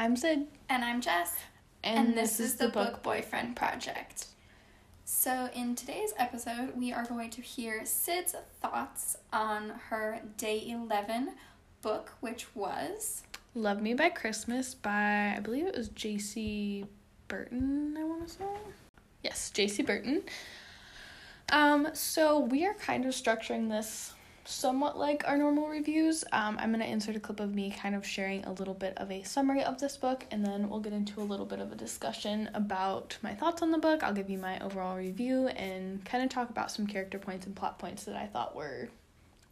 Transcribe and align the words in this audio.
I'm 0.00 0.14
Syd. 0.14 0.46
And 0.68 0.84
I'm 0.84 1.00
Jess. 1.00 1.34
And, 1.82 2.16
this, 2.16 2.38
is 2.38 2.54
the 2.54 2.68
Book 2.68 3.02
Boyfriend 3.02 3.56
Project. 3.56 4.26
So, 5.04 5.48
in 5.52 5.74
today's 5.74 6.12
episode, 6.16 6.76
we 6.76 6.92
are 6.92 7.04
going 7.04 7.30
to 7.30 7.42
hear 7.42 7.84
Syd's 7.84 8.36
thoughts 8.62 9.16
on 9.32 9.70
her 9.88 10.20
day 10.36 10.62
11 10.68 11.30
book, 11.82 12.12
which 12.20 12.54
was 12.54 13.24
Love 13.56 13.82
Me 13.82 13.92
by 13.92 14.08
Christmas 14.08 14.72
by, 14.72 15.34
I 15.36 15.40
believe 15.40 15.66
it 15.66 15.76
was 15.76 15.88
Jaci 15.88 16.86
Burton, 17.26 17.96
I 17.98 18.04
want 18.04 18.28
to 18.28 18.32
say. 18.32 18.44
Yes, 19.24 19.50
Jaci 19.52 19.84
Burton. 19.84 20.22
Um, 21.50 21.88
so 21.92 22.38
we 22.38 22.64
are 22.64 22.74
kind 22.74 23.04
of 23.04 23.10
structuring 23.14 23.68
this 23.68 24.12
somewhat 24.48 24.96
like 24.96 25.24
our 25.26 25.36
normal 25.36 25.68
reviews. 25.68 26.24
Um, 26.32 26.56
I'm 26.58 26.70
going 26.70 26.80
to 26.80 26.90
insert 26.90 27.16
a 27.16 27.20
clip 27.20 27.38
of 27.38 27.54
me 27.54 27.70
kind 27.70 27.94
of 27.94 28.06
sharing 28.06 28.44
a 28.46 28.52
little 28.52 28.72
bit 28.72 28.96
of 28.96 29.10
a 29.10 29.22
summary 29.22 29.62
of 29.62 29.78
this 29.78 29.96
book, 29.96 30.24
and 30.30 30.44
then 30.44 30.70
we'll 30.70 30.80
get 30.80 30.94
into 30.94 31.20
a 31.20 31.22
little 31.22 31.44
bit 31.44 31.60
of 31.60 31.70
a 31.70 31.74
discussion 31.74 32.48
about 32.54 33.18
my 33.22 33.34
thoughts 33.34 33.60
on 33.60 33.70
the 33.70 33.78
book. 33.78 34.02
I'll 34.02 34.14
give 34.14 34.30
you 34.30 34.38
my 34.38 34.58
overall 34.60 34.96
review 34.96 35.48
and 35.48 36.02
kind 36.04 36.24
of 36.24 36.30
talk 36.30 36.48
about 36.48 36.70
some 36.70 36.86
character 36.86 37.18
points 37.18 37.46
and 37.46 37.54
plot 37.54 37.78
points 37.78 38.04
that 38.04 38.16
I 38.16 38.26
thought 38.26 38.56
were 38.56 38.88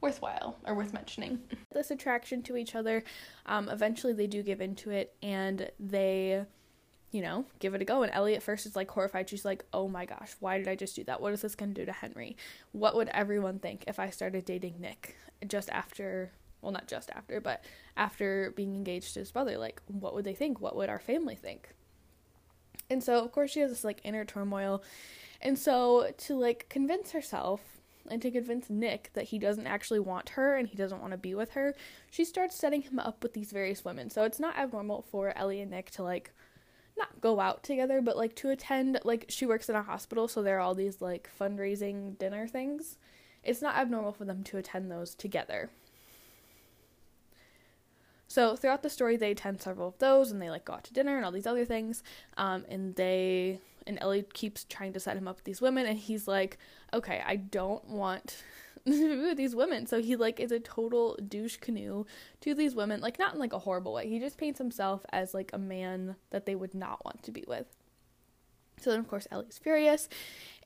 worthwhile 0.00 0.56
or 0.66 0.74
worth 0.74 0.92
mentioning. 0.92 1.40
This 1.72 1.90
attraction 1.90 2.40
to 2.44 2.56
each 2.56 2.74
other, 2.74 3.04
um, 3.44 3.68
eventually 3.68 4.14
they 4.14 4.26
do 4.26 4.42
give 4.42 4.62
into 4.62 4.88
it, 4.90 5.14
and 5.22 5.70
they 5.78 6.46
you 7.10 7.22
know, 7.22 7.44
give 7.60 7.74
it 7.74 7.82
a 7.82 7.84
go. 7.84 8.02
And 8.02 8.12
Ellie 8.12 8.34
at 8.34 8.42
first 8.42 8.66
is 8.66 8.76
like 8.76 8.90
horrified. 8.90 9.28
She's 9.28 9.44
like, 9.44 9.64
oh 9.72 9.88
my 9.88 10.04
gosh, 10.04 10.34
why 10.40 10.58
did 10.58 10.68
I 10.68 10.74
just 10.74 10.96
do 10.96 11.04
that? 11.04 11.20
What 11.20 11.32
is 11.32 11.42
this 11.42 11.54
going 11.54 11.72
to 11.74 11.80
do 11.80 11.86
to 11.86 11.92
Henry? 11.92 12.36
What 12.72 12.96
would 12.96 13.08
everyone 13.08 13.58
think 13.58 13.84
if 13.86 13.98
I 13.98 14.10
started 14.10 14.44
dating 14.44 14.80
Nick 14.80 15.16
just 15.46 15.70
after, 15.70 16.32
well, 16.60 16.72
not 16.72 16.88
just 16.88 17.10
after, 17.10 17.40
but 17.40 17.64
after 17.96 18.52
being 18.56 18.74
engaged 18.74 19.14
to 19.14 19.20
his 19.20 19.32
brother? 19.32 19.56
Like, 19.56 19.80
what 19.86 20.14
would 20.14 20.24
they 20.24 20.34
think? 20.34 20.60
What 20.60 20.76
would 20.76 20.88
our 20.88 21.00
family 21.00 21.36
think? 21.36 21.70
And 22.90 23.02
so, 23.02 23.24
of 23.24 23.32
course, 23.32 23.50
she 23.50 23.60
has 23.60 23.70
this 23.70 23.84
like 23.84 24.00
inner 24.04 24.24
turmoil. 24.24 24.82
And 25.40 25.58
so, 25.58 26.12
to 26.18 26.34
like 26.34 26.66
convince 26.68 27.12
herself 27.12 27.60
and 28.08 28.22
to 28.22 28.30
convince 28.30 28.70
Nick 28.70 29.10
that 29.14 29.24
he 29.24 29.38
doesn't 29.38 29.66
actually 29.66 29.98
want 30.00 30.30
her 30.30 30.56
and 30.56 30.68
he 30.68 30.76
doesn't 30.76 31.00
want 31.00 31.12
to 31.12 31.18
be 31.18 31.34
with 31.34 31.52
her, 31.52 31.74
she 32.10 32.24
starts 32.24 32.56
setting 32.56 32.82
him 32.82 32.98
up 32.98 33.22
with 33.22 33.34
these 33.34 33.52
various 33.52 33.84
women. 33.84 34.10
So, 34.10 34.24
it's 34.24 34.40
not 34.40 34.56
abnormal 34.56 35.02
for 35.10 35.36
Ellie 35.36 35.60
and 35.60 35.70
Nick 35.70 35.90
to 35.92 36.02
like 36.02 36.32
not 36.96 37.20
go 37.20 37.40
out 37.40 37.62
together, 37.62 38.00
but 38.00 38.16
like 38.16 38.34
to 38.36 38.50
attend 38.50 38.98
like 39.04 39.26
she 39.28 39.46
works 39.46 39.68
in 39.68 39.76
a 39.76 39.82
hospital, 39.82 40.28
so 40.28 40.42
there 40.42 40.56
are 40.56 40.60
all 40.60 40.74
these 40.74 41.00
like 41.00 41.28
fundraising 41.38 42.18
dinner 42.18 42.46
things. 42.46 42.98
It's 43.42 43.62
not 43.62 43.76
abnormal 43.76 44.12
for 44.12 44.24
them 44.24 44.42
to 44.44 44.58
attend 44.58 44.90
those 44.90 45.14
together. 45.14 45.70
So 48.28 48.56
throughout 48.56 48.82
the 48.82 48.90
story, 48.90 49.16
they 49.16 49.30
attend 49.30 49.62
several 49.62 49.88
of 49.88 49.98
those, 49.98 50.30
and 50.30 50.42
they 50.42 50.50
like 50.50 50.64
go 50.64 50.74
out 50.74 50.84
to 50.84 50.92
dinner 50.92 51.16
and 51.16 51.24
all 51.24 51.32
these 51.32 51.46
other 51.46 51.64
things. 51.64 52.02
Um, 52.36 52.64
and 52.68 52.94
they 52.96 53.60
and 53.86 53.98
Ellie 54.00 54.24
keeps 54.32 54.64
trying 54.64 54.92
to 54.94 55.00
set 55.00 55.16
him 55.16 55.28
up 55.28 55.36
with 55.36 55.44
these 55.44 55.60
women, 55.60 55.86
and 55.86 55.98
he's 55.98 56.26
like, 56.26 56.58
"Okay, 56.92 57.22
I 57.24 57.36
don't 57.36 57.84
want 57.88 58.42
these 59.36 59.56
women. 59.56 59.86
So 59.86 60.00
he 60.00 60.14
like 60.14 60.38
is 60.38 60.52
a 60.52 60.60
total 60.60 61.18
douche 61.26 61.56
canoe 61.56 62.04
to 62.40 62.54
these 62.54 62.76
women, 62.76 63.00
like 63.00 63.18
not 63.18 63.34
in 63.34 63.40
like 63.40 63.52
a 63.52 63.58
horrible 63.58 63.92
way. 63.92 64.08
He 64.08 64.20
just 64.20 64.38
paints 64.38 64.58
himself 64.58 65.04
as 65.12 65.34
like 65.34 65.50
a 65.52 65.58
man 65.58 66.14
that 66.30 66.46
they 66.46 66.54
would 66.54 66.72
not 66.72 67.04
want 67.04 67.24
to 67.24 67.32
be 67.32 67.44
with. 67.48 67.66
So 68.80 68.90
then 68.90 69.00
of 69.00 69.08
course 69.08 69.26
Ellie's 69.32 69.58
furious 69.58 70.08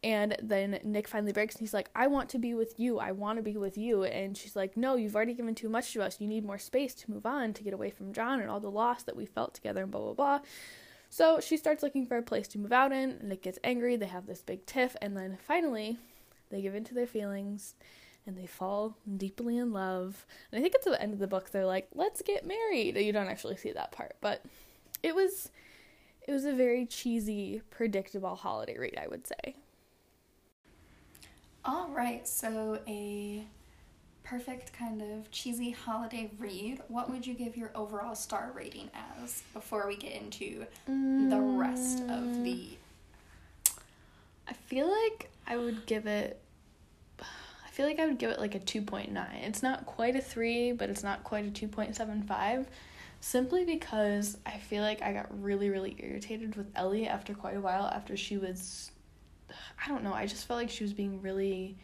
and 0.02 0.36
then 0.42 0.80
Nick 0.84 1.08
finally 1.08 1.32
breaks 1.32 1.54
and 1.54 1.60
he's 1.60 1.72
like, 1.72 1.88
I 1.94 2.08
want 2.08 2.28
to 2.30 2.38
be 2.38 2.52
with 2.52 2.78
you. 2.78 2.98
I 2.98 3.12
want 3.12 3.38
to 3.38 3.42
be 3.42 3.56
with 3.56 3.78
you. 3.78 4.04
And 4.04 4.36
she's 4.36 4.54
like, 4.54 4.76
No, 4.76 4.96
you've 4.96 5.16
already 5.16 5.34
given 5.34 5.54
too 5.54 5.70
much 5.70 5.92
to 5.94 6.02
us. 6.02 6.20
You 6.20 6.26
need 6.26 6.44
more 6.44 6.58
space 6.58 6.94
to 6.96 7.10
move 7.10 7.24
on, 7.24 7.54
to 7.54 7.62
get 7.62 7.72
away 7.72 7.88
from 7.88 8.12
John 8.12 8.41
and 8.41 8.50
all 8.50 8.60
the 8.60 8.70
loss 8.70 9.02
that 9.04 9.16
we 9.16 9.25
felt 9.25 9.54
together 9.54 9.82
and 9.82 9.91
blah 9.91 10.00
blah 10.00 10.14
blah. 10.14 10.41
So 11.08 11.41
she 11.41 11.56
starts 11.56 11.82
looking 11.82 12.06
for 12.06 12.19
a 12.19 12.22
place 12.22 12.48
to 12.48 12.58
move 12.58 12.72
out 12.72 12.92
in. 12.92 13.12
And 13.12 13.31
Nick 13.31 13.42
gets 13.42 13.58
angry. 13.64 13.97
They 13.97 14.06
have 14.06 14.26
this 14.26 14.42
big 14.42 14.66
tiff. 14.66 14.94
And 15.00 15.16
then 15.16 15.38
finally, 15.47 15.97
they 16.50 16.60
give 16.60 16.75
in 16.75 16.84
to 16.84 16.94
their 16.94 17.06
feelings 17.06 17.75
and 18.26 18.36
they 18.36 18.47
fall 18.47 18.97
deeply 19.16 19.56
in 19.56 19.72
love. 19.72 20.26
And 20.50 20.58
I 20.58 20.62
think 20.62 20.75
at 20.75 20.84
the 20.84 21.00
end 21.00 21.12
of 21.12 21.19
the 21.19 21.26
book 21.26 21.50
they're 21.50 21.66
like, 21.66 21.88
"Let's 21.94 22.22
get 22.22 22.47
married." 22.47 22.97
You 22.97 23.12
don't 23.12 23.28
actually 23.28 23.56
see 23.56 23.72
that 23.72 23.92
part, 23.92 24.16
but 24.20 24.44
it 25.03 25.14
was 25.14 25.50
it 26.26 26.32
was 26.32 26.44
a 26.44 26.53
very 26.53 26.86
cheesy, 26.86 27.62
predictable 27.70 28.36
holiday 28.36 28.78
read, 28.78 28.98
I 29.03 29.08
would 29.08 29.26
say. 29.26 29.56
All 31.64 31.88
right, 31.88 32.26
so 32.26 32.81
a 32.86 33.44
perfect 34.22 34.72
kind 34.72 35.02
of 35.02 35.31
cheesy 35.31 35.72
holiday 35.72 36.31
read. 36.38 36.81
What 36.88 37.10
would 37.10 37.26
you 37.26 37.34
give 37.34 37.56
your 37.56 37.72
overall 37.75 38.14
star 38.14 38.52
rating 38.54 38.91
as 39.22 39.42
before 39.52 39.87
we 39.88 39.97
get 39.97 40.12
into 40.12 40.66
mm. 40.88 41.28
the 41.28 41.41
rest 41.41 42.00
of 42.08 42.44
the 42.44 42.78
I 44.50 44.52
feel 44.52 44.91
like 44.91 45.31
I 45.47 45.56
would 45.56 45.87
give 45.87 46.06
it 46.06 46.41
feel 47.80 47.88
like 47.88 47.98
I 47.98 48.04
would 48.04 48.18
give 48.18 48.30
it 48.30 48.38
like 48.38 48.54
a 48.54 48.60
2.9. 48.60 49.26
It's 49.42 49.62
not 49.62 49.86
quite 49.86 50.14
a 50.14 50.20
3, 50.20 50.72
but 50.72 50.91
it's 50.91 51.02
not 51.02 51.24
quite 51.24 51.46
a 51.46 51.66
2.75 51.66 52.66
simply 53.22 53.64
because 53.64 54.36
I 54.44 54.58
feel 54.58 54.82
like 54.82 55.00
I 55.00 55.14
got 55.14 55.42
really 55.42 55.70
really 55.70 55.96
irritated 55.98 56.56
with 56.56 56.66
Ellie 56.74 57.06
after 57.06 57.32
quite 57.32 57.56
a 57.56 57.60
while 57.60 57.84
after 57.84 58.19
she 58.19 58.36
was 58.36 58.90
I 59.82 59.88
don't 59.88 60.04
know, 60.04 60.12
I 60.12 60.26
just 60.26 60.46
felt 60.46 60.58
like 60.60 60.69
she 60.69 60.84
was 60.84 60.92
being 60.92 61.22
really 61.22 61.74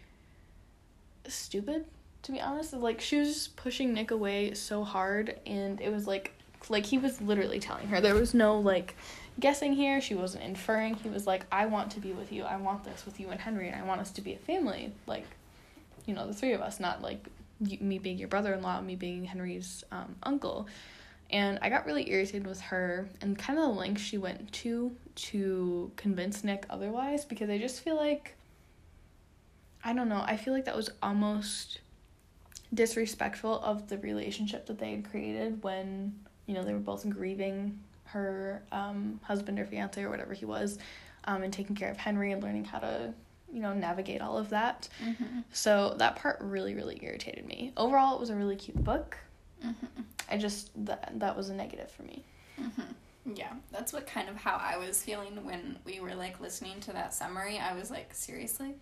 stupid 1.28 1.86
to 2.24 2.32
be 2.32 2.42
honest. 2.42 2.74
Like 2.74 3.00
she 3.00 3.18
was 3.18 3.28
just 3.28 3.56
pushing 3.56 3.94
Nick 3.94 4.10
away 4.10 4.52
so 4.52 4.84
hard 4.84 5.40
and 5.46 5.80
it 5.80 5.90
was 5.90 6.06
like 6.06 6.34
like 6.68 6.84
he 6.84 6.98
was 6.98 7.22
literally 7.22 7.58
telling 7.58 7.88
her. 7.88 8.02
There 8.02 8.14
was 8.14 8.34
no 8.34 8.60
like 8.60 8.96
guessing 9.40 9.72
here. 9.72 10.02
She 10.02 10.14
wasn't 10.14 10.44
inferring. 10.44 10.96
He 10.96 11.08
was 11.08 11.26
like, 11.26 11.46
"I 11.50 11.64
want 11.64 11.90
to 11.92 12.00
be 12.00 12.12
with 12.12 12.32
you. 12.32 12.42
I 12.42 12.56
want 12.56 12.84
this 12.84 13.06
with 13.06 13.18
you 13.18 13.30
and 13.30 13.40
Henry, 13.40 13.68
and 13.68 13.80
I 13.80 13.86
want 13.86 14.02
us 14.02 14.10
to 14.12 14.20
be 14.20 14.34
a 14.34 14.38
family." 14.38 14.92
Like 15.06 15.24
you 16.06 16.14
know 16.14 16.26
the 16.26 16.34
three 16.34 16.52
of 16.52 16.60
us, 16.60 16.80
not 16.80 17.02
like 17.02 17.26
me 17.60 17.98
being 17.98 18.18
your 18.18 18.28
brother-in-law, 18.28 18.80
me 18.82 18.96
being 18.96 19.24
Henry's 19.24 19.84
um, 19.90 20.16
uncle. 20.22 20.66
And 21.30 21.58
I 21.60 21.70
got 21.70 21.86
really 21.86 22.08
irritated 22.10 22.46
with 22.46 22.60
her 22.60 23.08
and 23.20 23.36
kind 23.36 23.58
of 23.58 23.64
the 23.64 23.72
length 23.72 24.00
she 24.00 24.16
went 24.16 24.52
to 24.52 24.92
to 25.16 25.90
convince 25.96 26.44
Nick 26.44 26.66
otherwise 26.70 27.24
because 27.24 27.50
I 27.50 27.58
just 27.58 27.80
feel 27.80 27.96
like 27.96 28.36
I 29.82 29.92
don't 29.92 30.08
know, 30.08 30.22
I 30.26 30.36
feel 30.36 30.52
like 30.52 30.64
that 30.64 30.76
was 30.76 30.90
almost 31.02 31.80
disrespectful 32.74 33.60
of 33.60 33.88
the 33.88 33.98
relationship 33.98 34.66
that 34.66 34.78
they 34.78 34.90
had 34.90 35.08
created 35.08 35.62
when, 35.62 36.18
you 36.46 36.54
know, 36.54 36.64
they 36.64 36.72
were 36.72 36.80
both 36.80 37.08
grieving 37.08 37.78
her 38.04 38.62
um, 38.72 39.20
husband 39.22 39.58
or 39.58 39.66
fiance 39.66 40.02
or 40.02 40.10
whatever 40.10 40.34
he 40.34 40.44
was 40.44 40.78
um, 41.24 41.42
and 41.42 41.52
taking 41.52 41.76
care 41.76 41.90
of 41.90 41.96
Henry 41.96 42.32
and 42.32 42.42
learning 42.42 42.64
how 42.64 42.78
to 42.78 43.14
you 43.52 43.60
know, 43.60 43.72
navigate 43.72 44.20
all 44.20 44.36
of 44.36 44.50
that. 44.50 44.88
Mm-hmm. 45.02 45.40
So 45.52 45.94
that 45.98 46.16
part 46.16 46.38
really, 46.40 46.74
really 46.74 46.98
irritated 47.02 47.46
me. 47.46 47.72
Overall, 47.76 48.14
it 48.14 48.20
was 48.20 48.30
a 48.30 48.36
really 48.36 48.56
cute 48.56 48.82
book. 48.82 49.16
Mm-hmm. 49.64 50.02
I 50.30 50.36
just 50.36 50.70
that 50.86 51.18
that 51.20 51.36
was 51.36 51.48
a 51.48 51.54
negative 51.54 51.90
for 51.90 52.02
me. 52.02 52.24
Mm-hmm. 52.60 53.34
Yeah, 53.34 53.52
that's 53.72 53.92
what 53.92 54.06
kind 54.06 54.28
of 54.28 54.36
how 54.36 54.56
I 54.60 54.76
was 54.76 55.02
feeling 55.02 55.44
when 55.44 55.78
we 55.84 56.00
were 56.00 56.14
like 56.14 56.40
listening 56.40 56.80
to 56.80 56.92
that 56.92 57.14
summary. 57.14 57.58
I 57.58 57.74
was 57.74 57.90
like, 57.90 58.14
seriously, 58.14 58.74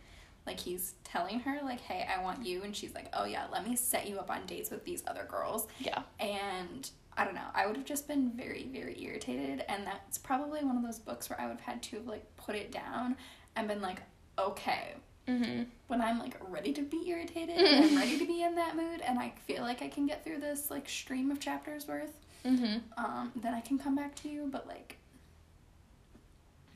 like 0.47 0.61
he's 0.61 0.95
telling 1.05 1.41
her 1.41 1.61
like, 1.63 1.81
hey, 1.81 2.07
I 2.13 2.23
want 2.23 2.45
you, 2.45 2.63
and 2.63 2.75
she's 2.75 2.95
like, 2.95 3.09
oh 3.15 3.25
yeah, 3.25 3.47
let 3.53 3.67
me 3.67 3.77
set 3.77 4.09
you 4.09 4.19
up 4.19 4.31
on 4.31 4.45
dates 4.47 4.71
with 4.71 4.85
these 4.85 5.03
other 5.07 5.27
girls. 5.31 5.67
Yeah, 5.79 6.03
and 6.21 6.91
I 7.17 7.25
don't 7.25 7.35
know. 7.35 7.47
I 7.55 7.67
would 7.67 7.77
have 7.77 7.87
just 7.87 8.09
been 8.09 8.33
very, 8.33 8.69
very 8.73 9.03
irritated, 9.03 9.65
and 9.69 9.87
that's 9.87 10.19
probably 10.19 10.65
one 10.65 10.77
of 10.77 10.83
those 10.83 10.99
books 10.99 11.31
where 11.31 11.41
I 11.41 11.47
would 11.47 11.57
have 11.57 11.61
had 11.61 11.83
to 11.85 12.01
like 12.01 12.25
put 12.37 12.55
it 12.55 12.73
down 12.73 13.17
and 13.57 13.69
been 13.69 13.81
like, 13.81 14.03
okay. 14.39 14.95
Mm-hmm. 15.29 15.63
When 15.87 16.03
I'm 16.03 16.19
like 16.19 16.37
ready 16.49 16.73
to 16.75 16.83
be 16.83 17.09
irritated, 17.09 17.57
and 17.57 17.85
I'm 17.87 17.97
ready 17.97 18.19
to 18.19 18.27
be 18.27 18.43
in 18.43 18.55
that 18.57 18.77
mood, 18.77 19.01
and 19.01 19.19
I 19.19 19.33
feel 19.47 19.63
like 19.63 19.81
I 19.81 19.89
can 19.89 20.07
get 20.07 20.23
through 20.23 20.41
this 20.41 20.71
like 20.71 20.89
stream 20.89 21.31
of 21.31 21.41
chapters 21.41 21.89
worth, 21.89 22.13
mm-hmm. 22.45 22.79
um, 23.03 23.33
then 23.37 23.55
I 23.55 23.61
can 23.61 23.79
come 23.79 23.97
back 23.97 24.15
to 24.17 24.29
you. 24.29 24.49
But 24.53 24.67
like, 24.67 24.99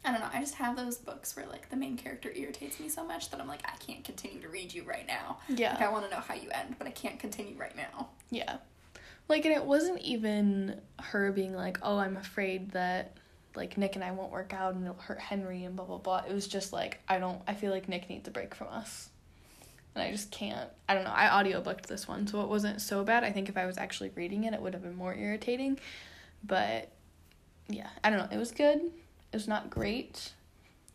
I 0.04 0.12
don't 0.12 0.20
know. 0.20 0.30
I 0.32 0.40
just 0.40 0.54
have 0.54 0.76
those 0.76 0.96
books 0.96 1.36
where 1.36 1.46
like 1.46 1.68
the 1.68 1.76
main 1.76 1.98
character 1.98 2.32
irritates 2.34 2.80
me 2.80 2.88
so 2.88 3.04
much 3.04 3.30
that 3.30 3.40
I'm 3.40 3.48
like, 3.48 3.62
I 3.66 3.76
can't 3.84 4.02
continue 4.02 4.40
to 4.40 4.48
read 4.48 4.72
you 4.72 4.82
right 4.84 5.06
now. 5.06 5.38
Yeah. 5.48 5.74
Like 5.74 5.82
I 5.82 5.90
want 5.90 6.06
to 6.06 6.10
know 6.10 6.22
how 6.26 6.34
you 6.34 6.48
end, 6.50 6.76
but 6.78 6.86
I 6.86 6.90
can't 6.90 7.18
continue 7.18 7.56
right 7.58 7.76
now. 7.76 8.08
Yeah. 8.30 8.56
Like, 9.28 9.44
and 9.44 9.54
it 9.54 9.64
wasn't 9.64 10.00
even 10.00 10.80
her 11.00 11.32
being 11.32 11.54
like, 11.54 11.78
oh, 11.82 11.98
I'm 11.98 12.16
afraid 12.16 12.70
that 12.70 13.18
like 13.54 13.76
Nick 13.76 13.94
and 13.94 14.04
I 14.04 14.12
won't 14.12 14.30
work 14.30 14.52
out 14.52 14.74
and 14.74 14.84
it'll 14.84 14.96
hurt 14.96 15.18
Henry 15.18 15.64
and 15.64 15.76
blah 15.76 15.84
blah 15.84 15.98
blah. 15.98 16.22
It 16.28 16.32
was 16.32 16.46
just 16.46 16.72
like 16.72 17.00
I 17.08 17.18
don't 17.18 17.40
I 17.46 17.54
feel 17.54 17.72
like 17.72 17.88
Nick 17.88 18.08
needs 18.08 18.28
a 18.28 18.30
break 18.30 18.54
from 18.54 18.68
us. 18.68 19.10
And 19.94 20.02
I 20.02 20.10
just 20.10 20.30
can't 20.30 20.70
I 20.88 20.94
don't 20.94 21.04
know. 21.04 21.12
I 21.14 21.28
audiobooked 21.28 21.86
this 21.86 22.06
one, 22.06 22.26
so 22.26 22.42
it 22.42 22.48
wasn't 22.48 22.80
so 22.80 23.04
bad. 23.04 23.24
I 23.24 23.32
think 23.32 23.48
if 23.48 23.56
I 23.56 23.66
was 23.66 23.78
actually 23.78 24.10
reading 24.14 24.44
it 24.44 24.54
it 24.54 24.60
would 24.60 24.74
have 24.74 24.82
been 24.82 24.96
more 24.96 25.14
irritating. 25.14 25.78
But 26.44 26.90
yeah, 27.68 27.88
I 28.04 28.10
don't 28.10 28.18
know. 28.18 28.28
It 28.30 28.38
was 28.38 28.52
good. 28.52 28.78
It 28.78 29.36
was 29.36 29.48
not 29.48 29.70
great. 29.70 30.32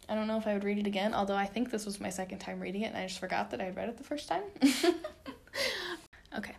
I 0.10 0.16
don't 0.16 0.28
know 0.28 0.38
if 0.38 0.48
I 0.48 0.54
would 0.54 0.64
read 0.64 0.78
it 0.78 0.88
again, 0.88 1.14
although 1.14 1.36
I 1.36 1.46
think 1.46 1.72
this 1.72 1.86
was 1.86 2.00
my 2.00 2.10
second 2.10 2.40
time 2.40 2.60
reading 2.60 2.82
it 2.82 2.88
and 2.88 2.98
I 2.98 3.08
just 3.08 3.20
forgot 3.20 3.52
that 3.52 3.62
I 3.62 3.66
had 3.66 3.76
read 3.76 3.90
it 3.90 3.98
the 3.98 4.04
first 4.04 4.28
time. 4.28 4.44
okay. 6.38 6.56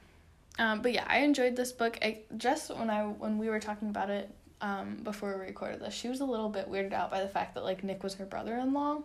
Um, 0.59 0.83
but 0.83 0.93
yeah, 0.93 1.05
I 1.07 1.19
enjoyed 1.19 1.57
this 1.57 1.73
book. 1.73 1.99
I 2.01 2.21
just 2.37 2.75
when 2.75 2.91
I 2.91 3.05
when 3.05 3.39
we 3.39 3.49
were 3.49 3.61
talking 3.61 3.89
about 3.89 4.09
it 4.09 4.31
um, 4.65 4.97
before 5.03 5.37
we 5.39 5.45
recorded 5.45 5.81
this. 5.81 5.93
She 5.93 6.09
was 6.09 6.21
a 6.21 6.25
little 6.25 6.49
bit 6.49 6.71
weirded 6.71 6.95
out 6.95 7.11
by 7.11 7.21
the 7.21 7.29
fact 7.29 7.55
that 7.55 7.65
like 7.65 7.85
Nick 7.85 8.03
was 8.03 8.15
her 8.15 8.25
brother-in-law. 8.25 9.03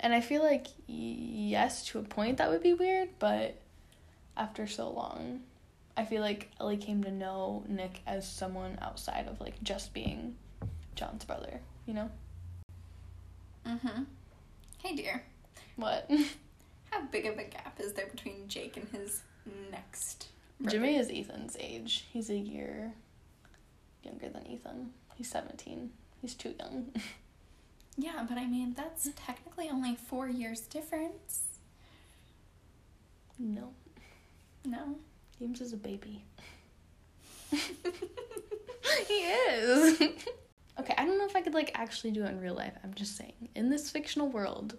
And 0.00 0.12
I 0.12 0.20
feel 0.20 0.42
like 0.42 0.66
yes, 0.88 1.86
to 1.86 2.00
a 2.00 2.02
point 2.02 2.38
that 2.38 2.50
would 2.50 2.62
be 2.62 2.74
weird, 2.74 3.10
but 3.20 3.56
after 4.36 4.66
so 4.66 4.90
long, 4.90 5.42
I 5.96 6.04
feel 6.04 6.20
like 6.20 6.50
Ellie 6.60 6.76
came 6.76 7.04
to 7.04 7.12
know 7.12 7.62
Nick 7.68 8.00
as 8.08 8.28
someone 8.28 8.76
outside 8.82 9.28
of 9.28 9.40
like 9.40 9.62
just 9.62 9.94
being 9.94 10.34
John's 10.96 11.24
brother, 11.24 11.60
you 11.86 11.94
know? 11.94 12.10
Mhm. 13.64 14.06
Hey 14.78 14.96
dear. 14.96 15.22
What? 15.76 16.10
How 16.90 17.02
big 17.02 17.26
of 17.26 17.38
a 17.38 17.44
gap 17.44 17.78
is 17.78 17.92
there 17.92 18.06
between 18.06 18.48
Jake 18.48 18.76
and 18.76 18.88
his 18.88 19.22
next? 19.70 20.26
brother? 20.60 20.76
Jimmy 20.76 20.96
is 20.96 21.08
Ethan's 21.08 21.56
age. 21.60 22.06
He's 22.12 22.30
a 22.30 22.36
year 22.36 22.94
younger 24.04 24.28
than 24.28 24.46
Ethan. 24.46 24.90
He's 25.14 25.30
17. 25.30 25.90
He's 26.20 26.34
too 26.34 26.54
young. 26.58 26.92
Yeah, 27.96 28.26
but 28.28 28.38
I 28.38 28.46
mean 28.46 28.74
that's 28.76 29.08
technically 29.14 29.68
only 29.70 29.94
four 29.94 30.28
years 30.28 30.60
difference. 30.62 31.42
no. 33.38 33.70
No. 34.64 34.96
James 35.38 35.60
is 35.60 35.72
a 35.72 35.76
baby. 35.76 36.24
he 37.50 39.14
is. 39.14 40.00
okay, 40.80 40.94
I 40.96 41.04
don't 41.04 41.18
know 41.18 41.26
if 41.26 41.36
I 41.36 41.40
could 41.42 41.54
like 41.54 41.70
actually 41.74 42.10
do 42.12 42.24
it 42.24 42.30
in 42.30 42.40
real 42.40 42.54
life. 42.54 42.72
I'm 42.82 42.94
just 42.94 43.16
saying. 43.16 43.48
In 43.54 43.70
this 43.70 43.90
fictional 43.90 44.28
world, 44.28 44.76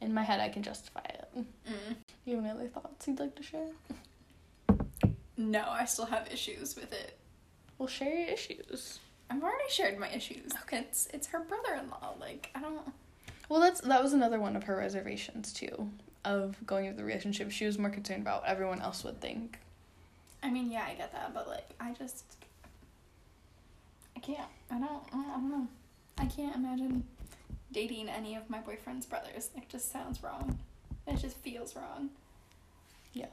in 0.00 0.12
my 0.14 0.22
head 0.22 0.38
I 0.40 0.48
can 0.48 0.62
justify 0.62 1.00
it. 1.00 1.28
Mm. 1.36 1.96
You 2.24 2.36
have 2.36 2.44
any 2.44 2.52
other 2.52 2.68
thoughts 2.68 3.08
you'd 3.08 3.18
like 3.18 3.34
to 3.36 3.42
share? 3.42 3.68
No, 5.36 5.64
I 5.68 5.84
still 5.86 6.06
have 6.06 6.28
issues 6.30 6.76
with 6.76 6.92
it. 6.92 7.18
Well, 7.82 7.88
share 7.88 8.14
your 8.14 8.28
issues. 8.28 9.00
I've 9.28 9.42
already 9.42 9.68
shared 9.68 9.98
my 9.98 10.08
issues. 10.10 10.52
Okay. 10.62 10.78
It's 10.78 11.08
it's 11.12 11.26
her 11.26 11.40
brother-in-law. 11.40 12.14
Like 12.20 12.48
I 12.54 12.60
don't. 12.60 12.80
Well, 13.48 13.58
that's 13.58 13.80
that 13.80 14.00
was 14.00 14.12
another 14.12 14.38
one 14.38 14.54
of 14.54 14.62
her 14.62 14.76
reservations 14.76 15.52
too, 15.52 15.90
of 16.24 16.64
going 16.64 16.84
into 16.84 16.98
the 16.98 17.04
relationship. 17.04 17.50
She 17.50 17.66
was 17.66 17.80
more 17.80 17.90
concerned 17.90 18.22
about 18.22 18.42
what 18.42 18.50
everyone 18.50 18.80
else 18.80 19.02
would 19.02 19.20
think. 19.20 19.58
I 20.44 20.50
mean, 20.50 20.70
yeah, 20.70 20.84
I 20.88 20.94
get 20.94 21.10
that, 21.12 21.34
but 21.34 21.48
like 21.48 21.70
I 21.80 21.90
just. 21.90 22.24
I 24.16 24.20
can't. 24.20 24.48
I 24.70 24.78
don't. 24.78 25.02
I 25.12 25.22
don't 25.32 25.50
know. 25.50 25.66
I 26.18 26.26
can't 26.26 26.54
imagine 26.54 27.02
dating 27.72 28.10
any 28.10 28.36
of 28.36 28.48
my 28.48 28.60
boyfriend's 28.60 29.06
brothers. 29.06 29.50
It 29.56 29.68
just 29.68 29.90
sounds 29.90 30.22
wrong. 30.22 30.56
It 31.08 31.16
just 31.16 31.36
feels 31.38 31.74
wrong. 31.74 32.10
Yeah. 33.12 33.26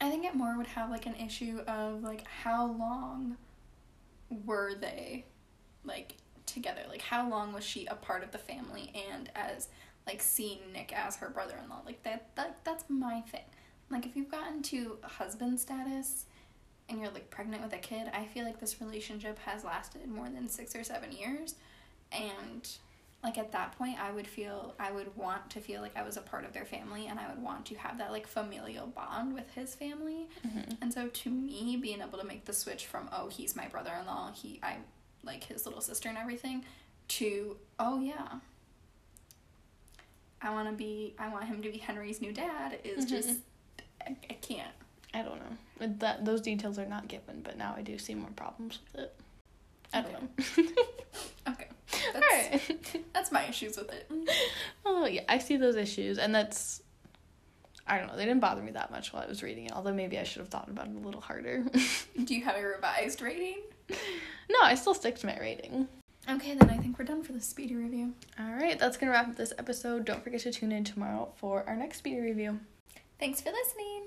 I 0.00 0.10
think 0.10 0.24
it 0.24 0.34
more 0.34 0.56
would 0.56 0.66
have 0.68 0.90
like 0.90 1.06
an 1.06 1.14
issue 1.14 1.60
of 1.66 2.02
like 2.02 2.26
how 2.26 2.66
long 2.66 3.36
were 4.44 4.74
they 4.74 5.24
like 5.84 6.16
together? 6.44 6.82
Like 6.88 7.02
how 7.02 7.28
long 7.28 7.52
was 7.52 7.64
she 7.64 7.86
a 7.86 7.94
part 7.94 8.22
of 8.22 8.32
the 8.32 8.38
family 8.38 8.92
and 9.10 9.30
as 9.34 9.68
like 10.06 10.22
seeing 10.22 10.58
Nick 10.72 10.92
as 10.92 11.16
her 11.16 11.30
brother-in-law? 11.30 11.82
Like 11.86 12.02
that 12.02 12.28
that 12.36 12.58
that's 12.64 12.84
my 12.88 13.20
thing. 13.22 13.44
Like 13.90 14.06
if 14.06 14.16
you've 14.16 14.30
gotten 14.30 14.62
to 14.64 14.98
husband 15.02 15.58
status 15.60 16.26
and 16.88 17.00
you're 17.00 17.10
like 17.10 17.30
pregnant 17.30 17.62
with 17.62 17.72
a 17.72 17.78
kid, 17.78 18.08
I 18.12 18.26
feel 18.26 18.44
like 18.44 18.60
this 18.60 18.80
relationship 18.80 19.38
has 19.40 19.64
lasted 19.64 20.06
more 20.08 20.28
than 20.28 20.48
6 20.48 20.76
or 20.76 20.84
7 20.84 21.12
years 21.12 21.54
and 22.12 22.68
like 23.24 23.38
at 23.38 23.50
that 23.52 23.76
point 23.78 23.98
i 24.00 24.10
would 24.12 24.26
feel 24.26 24.74
i 24.78 24.90
would 24.92 25.14
want 25.16 25.48
to 25.50 25.60
feel 25.60 25.80
like 25.80 25.96
i 25.96 26.02
was 26.02 26.16
a 26.16 26.20
part 26.20 26.44
of 26.44 26.52
their 26.52 26.64
family 26.64 27.06
and 27.08 27.18
i 27.18 27.28
would 27.28 27.42
want 27.42 27.64
to 27.66 27.74
have 27.74 27.98
that 27.98 28.12
like 28.12 28.26
familial 28.26 28.86
bond 28.86 29.32
with 29.34 29.50
his 29.54 29.74
family 29.74 30.28
Mm-hmm. 30.46 30.72
and 30.82 30.92
so 30.92 31.08
to 31.08 31.30
me 31.30 31.76
being 31.80 32.00
able 32.00 32.18
to 32.18 32.24
make 32.26 32.44
the 32.44 32.52
switch 32.52 32.86
from 32.86 33.08
oh 33.12 33.28
he's 33.28 33.56
my 33.56 33.66
brother-in-law 33.68 34.32
he 34.34 34.60
i 34.62 34.76
like 35.24 35.44
his 35.44 35.66
little 35.66 35.80
sister 35.80 36.08
and 36.08 36.18
everything 36.18 36.64
to 37.08 37.56
oh 37.78 37.98
yeah 38.00 38.38
i 40.42 40.50
want 40.50 40.68
to 40.68 40.74
be 40.74 41.14
i 41.18 41.28
want 41.28 41.44
him 41.44 41.62
to 41.62 41.70
be 41.70 41.78
henry's 41.78 42.20
new 42.20 42.32
dad 42.32 42.78
is 42.84 43.06
Mhm. 43.06 43.08
just 43.08 43.30
I, 44.06 44.16
I 44.30 44.34
can't 44.34 44.70
I 45.14 45.22
don't 45.22 45.38
know. 45.38 45.86
That 46.00 46.26
those 46.26 46.42
details 46.42 46.78
are 46.78 46.84
not 46.84 47.08
given, 47.08 47.40
but 47.42 47.56
now 47.56 47.74
I 47.74 47.80
do 47.80 47.96
see 47.96 48.14
more 48.14 48.28
problems 48.36 48.80
with 48.92 49.04
it. 49.04 49.14
I 49.94 50.02
don't 50.02 50.12
know. 50.12 50.72
okay 51.52 51.68
All 52.14 52.20
that's, 52.20 52.68
right. 52.70 53.04
that's 53.12 53.32
my 53.32 53.44
issues 53.46 53.76
with 53.76 53.92
it 53.92 54.10
Oh 54.84 55.06
yeah, 55.06 55.22
I 55.28 55.38
see 55.38 55.56
those 55.56 55.76
issues, 55.76 56.18
and 56.18 56.34
that's. 56.34 56.82
I 57.88 57.98
don't 57.98 58.08
know. 58.08 58.16
They 58.16 58.24
didn't 58.24 58.40
bother 58.40 58.62
me 58.62 58.72
that 58.72 58.90
much 58.90 59.12
while 59.12 59.22
I 59.22 59.26
was 59.26 59.44
reading 59.44 59.66
it. 59.66 59.72
Although 59.72 59.94
maybe 59.94 60.18
I 60.18 60.24
should 60.24 60.40
have 60.40 60.48
thought 60.48 60.68
about 60.68 60.88
it 60.88 60.96
a 60.96 60.98
little 60.98 61.20
harder. 61.20 61.64
do 62.24 62.34
you 62.34 62.44
have 62.44 62.56
a 62.56 62.62
revised 62.62 63.22
rating 63.22 63.58
no, 63.88 64.58
I 64.62 64.74
still 64.74 64.94
stick 64.94 65.16
to 65.18 65.26
my 65.26 65.38
rating. 65.38 65.88
okay 66.28 66.54
then 66.54 66.68
i 66.70 66.76
think 66.76 66.98
we're 66.98 67.04
done 67.04 67.22
for 67.22 67.32
the 67.32 67.40
speedy 67.40 67.76
review 67.76 68.14
All 68.38 68.52
right, 68.52 68.78
that's 68.78 68.96
gonna 68.96 69.12
wrap 69.12 69.28
up 69.28 69.36
this 69.36 69.52
episode. 69.58 70.04
Don't 70.04 70.22
forget 70.24 70.40
to 70.40 70.52
tune 70.52 70.72
in 70.72 70.84
tomorrow 70.84 71.32
for 71.36 71.64
our 71.68 71.76
next 71.76 71.98
speedy 71.98 72.20
review. 72.20 72.58
Thanks 73.18 73.40
for 73.40 73.50
listening. 73.50 74.02